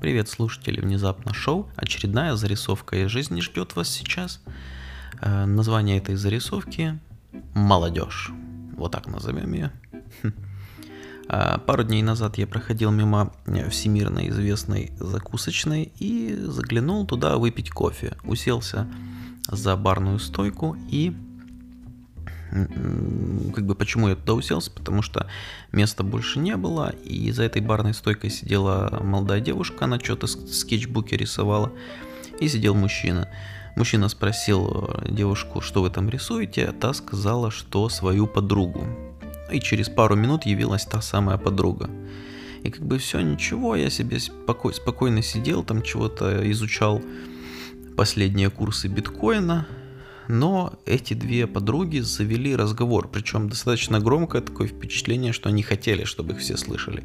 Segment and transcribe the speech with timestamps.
[0.00, 1.68] Привет, слушатели Внезапно Шоу.
[1.74, 4.40] Очередная зарисовка из жизни ждет вас сейчас.
[5.20, 7.00] Э, название этой зарисовки
[7.52, 8.30] «Молодежь».
[8.76, 9.72] Вот так назовем ее.
[11.28, 13.32] Э, пару дней назад я проходил мимо
[13.70, 18.16] всемирно известной закусочной и заглянул туда выпить кофе.
[18.22, 18.86] Уселся
[19.48, 21.12] за барную стойку и
[22.50, 25.26] как бы почему я туда уселся, потому что
[25.72, 31.16] места больше не было, и за этой барной стойкой сидела молодая девушка, она что-то скетчбуке
[31.16, 31.72] рисовала,
[32.40, 33.28] и сидел мужчина.
[33.76, 38.84] Мужчина спросил э, девушку, что вы там рисуете, та сказала, что свою подругу.
[39.52, 41.88] И через пару минут явилась та самая подруга.
[42.62, 47.00] И как бы все, ничего, я себе споко- спокойно сидел, там чего-то изучал
[47.96, 49.66] последние курсы биткоина,
[50.28, 56.34] но эти две подруги завели разговор, причем достаточно громкое такое впечатление, что они хотели, чтобы
[56.34, 57.04] их все слышали.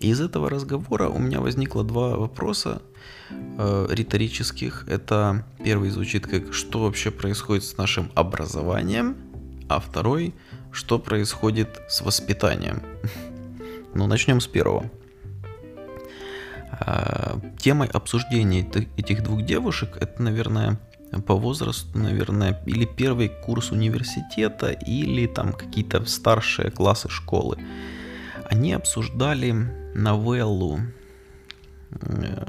[0.00, 2.82] И из этого разговора у меня возникло два вопроса
[3.30, 4.86] э, риторических.
[4.88, 9.16] Это первый звучит как «Что вообще происходит с нашим образованием?»,
[9.68, 10.34] а второй
[10.72, 12.82] «Что происходит с воспитанием?».
[13.92, 14.88] Ну, начнем с первого.
[16.86, 18.64] Э, темой обсуждения
[18.96, 20.78] этих двух девушек это, наверное,
[21.26, 27.58] по возрасту, наверное, или первый курс университета, или там какие-то старшие классы школы.
[28.48, 29.52] Они обсуждали
[29.94, 30.80] новеллу
[31.90, 32.46] э,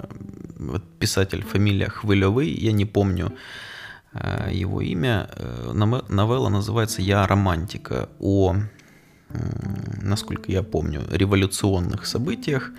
[1.00, 3.34] писатель фамилия Хвылевый, я не помню
[4.14, 5.30] э, его имя.
[5.36, 8.56] Э, новелла называется «Я романтика» о,
[10.02, 12.72] насколько я помню, революционных событиях,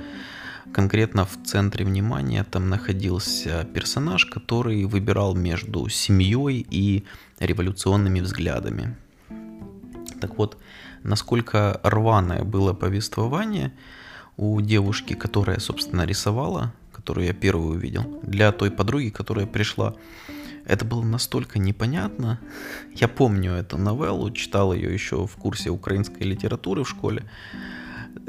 [0.71, 7.05] Конкретно в центре внимания там находился персонаж, который выбирал между семьей и
[7.41, 8.97] революционными взглядами.
[10.21, 10.57] Так вот,
[11.03, 13.73] насколько рваное было повествование
[14.37, 19.97] у девушки, которая, собственно, рисовала, которую я первую увидел, для той подруги, которая пришла.
[20.65, 22.39] Это было настолько непонятно.
[22.95, 27.25] Я помню эту новеллу, читал ее еще в курсе украинской литературы в школе.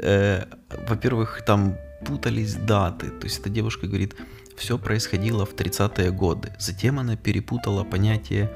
[0.00, 0.46] Э,
[0.88, 3.10] во-первых, там путались даты.
[3.10, 4.14] То есть эта девушка говорит,
[4.56, 6.52] все происходило в 30-е годы.
[6.58, 8.50] Затем она перепутала понятие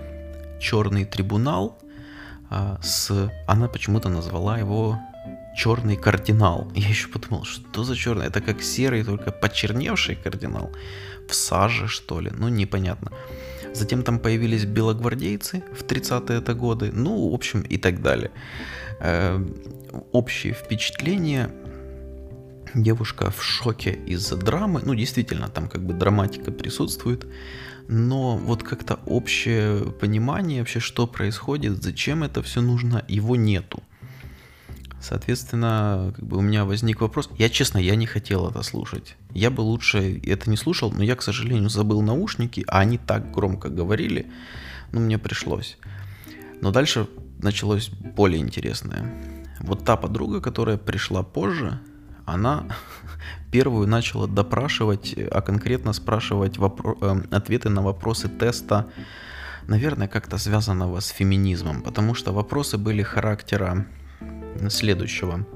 [0.60, 1.78] черный трибунал
[2.50, 3.30] а, с...
[3.46, 4.98] Она почему-то назвала его
[5.56, 6.70] черный кардинал.
[6.74, 8.26] Я еще подумал, что за черный?
[8.26, 10.70] Это как серый, только почерневший кардинал.
[11.28, 12.30] В саже, что ли?
[12.38, 13.12] Ну, непонятно.
[13.74, 16.90] Затем там появились белогвардейцы в 30-е годы.
[16.92, 18.30] Ну, в общем, и так далее.
[19.00, 19.44] Э,
[20.12, 21.50] общее впечатление
[22.74, 24.82] девушка в шоке из-за драмы.
[24.84, 27.26] Ну, действительно, там как бы драматика присутствует.
[27.88, 33.82] Но вот как-то общее понимание вообще, что происходит, зачем это все нужно, его нету.
[35.00, 37.30] Соответственно, как бы у меня возник вопрос.
[37.38, 39.16] Я, честно, я не хотел это слушать.
[39.32, 43.30] Я бы лучше это не слушал, но я, к сожалению, забыл наушники, а они так
[43.30, 44.26] громко говорили,
[44.92, 45.78] ну, мне пришлось.
[46.60, 47.06] Но дальше
[47.38, 49.14] началось более интересное.
[49.60, 51.80] Вот та подруга, которая пришла позже,
[52.32, 52.64] она
[53.50, 58.86] первую начала допрашивать, а конкретно спрашивать вопро- э, ответы на вопросы теста,
[59.66, 63.86] наверное, как-то связанного с феминизмом, потому что вопросы были характера
[64.68, 65.46] следующего.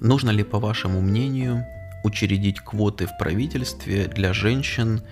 [0.00, 1.64] Нужно ли, по вашему мнению,
[2.04, 5.02] учредить квоты в правительстве для женщин,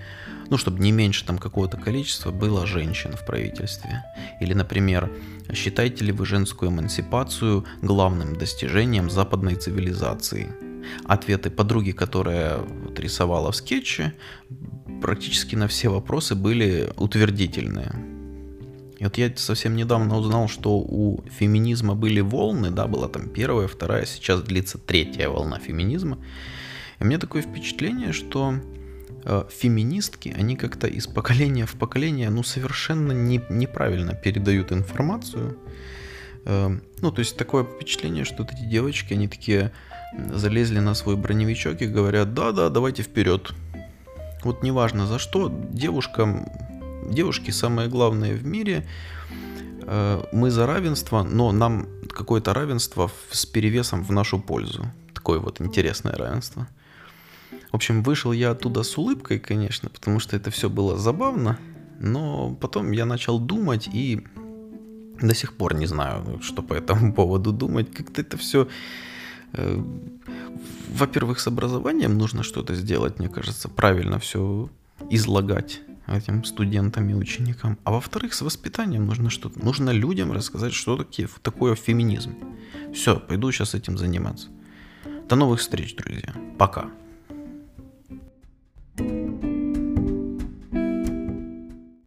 [0.49, 4.03] ну, чтобы не меньше там какого-то количества было женщин в правительстве.
[4.39, 5.11] Или, например,
[5.53, 10.49] считаете ли вы женскую эмансипацию главным достижением западной цивилизации?
[11.05, 14.13] Ответы подруги, которая вот рисовала в скетче,
[15.01, 17.91] практически на все вопросы были утвердительные.
[18.99, 23.67] И вот я совсем недавно узнал, что у феминизма были волны, да, была там первая,
[23.67, 26.17] вторая, сейчас длится третья волна феминизма.
[26.99, 28.55] И у меня такое впечатление, что
[29.49, 35.57] феминистки, они как-то из поколения в поколение, ну, совершенно не, неправильно передают информацию.
[36.45, 39.71] Э, ну, то есть такое впечатление, что вот эти девочки, они такие
[40.31, 43.53] залезли на свой броневичок и говорят, да-да, давайте вперед.
[44.43, 46.47] Вот неважно за что, девушкам,
[47.09, 48.87] девушки самое главное в мире,
[49.81, 54.85] э, мы за равенство, но нам какое-то равенство с перевесом в нашу пользу.
[55.13, 56.67] Такое вот интересное равенство.
[57.75, 61.59] В общем, вышел я оттуда с улыбкой, конечно, потому что это все было забавно,
[61.99, 64.25] но потом я начал думать и
[65.19, 67.93] до сих пор не знаю, что по этому поводу думать.
[67.93, 68.69] Как-то это все...
[69.51, 69.83] Э,
[70.87, 74.69] во-первых, с образованием нужно что-то сделать, мне кажется, правильно все
[75.09, 77.77] излагать этим студентам и ученикам.
[77.83, 79.59] А во-вторых, с воспитанием нужно что-то.
[79.59, 82.35] Нужно людям рассказать, что такие, такое феминизм.
[82.93, 84.47] Все, пойду сейчас этим заниматься.
[85.27, 86.33] До новых встреч, друзья.
[86.57, 86.89] Пока.